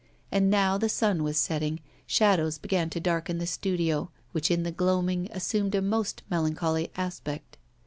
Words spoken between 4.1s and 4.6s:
which